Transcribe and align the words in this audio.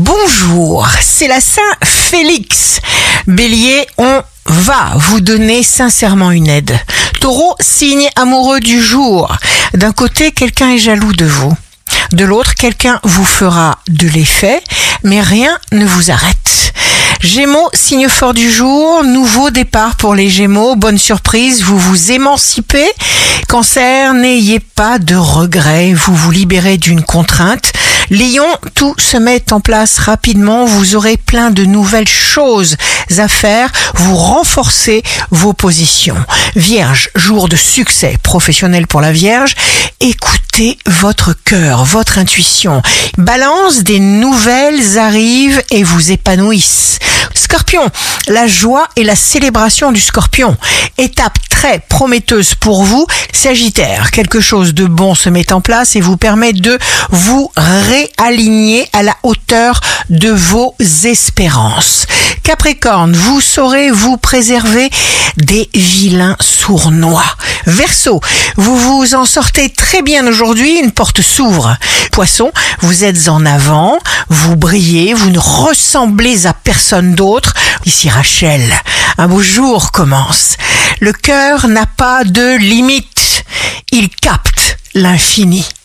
Bonjour, 0.00 0.86
c'est 1.00 1.26
la 1.26 1.40
Saint 1.40 1.60
Félix. 1.82 2.78
Bélier, 3.26 3.84
on 3.96 4.22
va 4.46 4.92
vous 4.94 5.20
donner 5.20 5.64
sincèrement 5.64 6.30
une 6.30 6.46
aide. 6.46 6.78
Taureau, 7.20 7.56
signe 7.58 8.08
amoureux 8.14 8.60
du 8.60 8.80
jour. 8.80 9.36
D'un 9.74 9.90
côté, 9.90 10.30
quelqu'un 10.30 10.70
est 10.70 10.78
jaloux 10.78 11.12
de 11.14 11.24
vous. 11.24 11.52
De 12.12 12.24
l'autre, 12.24 12.54
quelqu'un 12.54 13.00
vous 13.02 13.24
fera 13.24 13.80
de 13.88 14.06
l'effet, 14.06 14.62
mais 15.02 15.20
rien 15.20 15.58
ne 15.72 15.84
vous 15.84 16.12
arrête. 16.12 16.72
Gémeaux, 17.20 17.68
signe 17.74 18.08
fort 18.08 18.34
du 18.34 18.48
jour, 18.48 19.02
nouveau 19.02 19.50
départ 19.50 19.96
pour 19.96 20.14
les 20.14 20.30
Gémeaux, 20.30 20.76
bonne 20.76 20.98
surprise, 20.98 21.64
vous 21.64 21.76
vous 21.76 22.12
émancipez. 22.12 22.88
Cancer, 23.48 24.14
n'ayez 24.14 24.60
pas 24.60 25.00
de 25.00 25.16
regrets, 25.16 25.92
vous 25.92 26.14
vous 26.14 26.30
libérez 26.30 26.76
d'une 26.76 27.02
contrainte. 27.02 27.72
Lion, 28.10 28.46
tout 28.74 28.94
se 28.98 29.16
met 29.18 29.52
en 29.52 29.60
place 29.60 29.98
rapidement, 29.98 30.64
vous 30.64 30.96
aurez 30.96 31.18
plein 31.18 31.50
de 31.50 31.64
nouvelles 31.64 32.08
choses 32.08 32.76
à 33.18 33.28
faire, 33.28 33.70
vous 33.94 34.16
renforcez 34.16 35.02
vos 35.30 35.52
positions. 35.52 36.16
Vierge, 36.56 37.10
jour 37.14 37.48
de 37.48 37.56
succès 37.56 38.16
professionnel 38.22 38.86
pour 38.86 39.02
la 39.02 39.12
Vierge, 39.12 39.54
écoutez 40.00 40.78
votre 40.86 41.34
cœur, 41.44 41.84
votre 41.84 42.18
intuition. 42.18 42.82
Balance, 43.18 43.82
des 43.82 44.00
nouvelles 44.00 44.98
arrivent 44.98 45.62
et 45.70 45.82
vous 45.82 46.10
épanouissent. 46.10 46.98
Scorpion, 47.38 47.88
la 48.26 48.46
joie 48.46 48.88
et 48.96 49.04
la 49.04 49.14
célébration 49.14 49.92
du 49.92 50.00
scorpion. 50.00 50.56
Étape 50.98 51.38
très 51.48 51.78
prometteuse 51.88 52.54
pour 52.56 52.82
vous. 52.82 53.06
Sagittaire, 53.32 54.10
quelque 54.10 54.40
chose 54.40 54.74
de 54.74 54.86
bon 54.86 55.14
se 55.14 55.28
met 55.28 55.52
en 55.52 55.60
place 55.60 55.94
et 55.94 56.00
vous 56.00 56.16
permet 56.16 56.52
de 56.52 56.78
vous 57.10 57.50
réaligner 57.56 58.88
à 58.92 59.04
la 59.04 59.14
hauteur 59.22 59.80
de 60.10 60.30
vos 60.30 60.74
espérances. 61.04 62.06
Capricorne, 62.42 63.14
vous 63.14 63.40
saurez 63.40 63.90
vous 63.90 64.16
préserver 64.16 64.90
des 65.36 65.68
vilains 65.74 66.36
sournois. 66.40 67.36
Verseau, 67.66 68.20
vous 68.56 68.76
vous 68.76 69.14
en 69.14 69.24
sortez 69.24 69.68
très 69.68 70.02
bien 70.02 70.26
aujourd'hui, 70.26 70.78
une 70.78 70.92
porte 70.92 71.20
s'ouvre. 71.20 71.76
Poisson, 72.10 72.50
vous 72.80 73.04
êtes 73.04 73.28
en 73.28 73.44
avant, 73.44 73.98
vous 74.30 74.56
brillez, 74.56 75.14
vous 75.14 75.30
ne 75.30 75.38
ressemblez 75.38 76.46
à 76.46 76.52
personne 76.52 77.14
d'autre. 77.14 77.54
Ici 77.84 78.08
Rachel, 78.08 78.62
un 79.16 79.28
beau 79.28 79.42
jour 79.42 79.92
commence. 79.92 80.56
Le 81.00 81.12
cœur 81.12 81.68
n'a 81.68 81.86
pas 81.86 82.24
de 82.24 82.56
limite, 82.56 83.44
il 83.92 84.08
capte 84.08 84.78
l'infini. 84.94 85.68